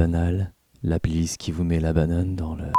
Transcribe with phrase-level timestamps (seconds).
[0.00, 2.72] banal, la playlist qui vous met la banane dans le...